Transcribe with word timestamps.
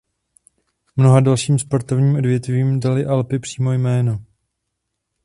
Mnoha 0.97 1.19
dalším 1.19 1.59
sportovním 1.59 2.15
odvětvím 2.15 2.79
daly 2.79 3.05
Alpy 3.05 3.39
přímo 3.39 3.71
jméno. 3.73 4.23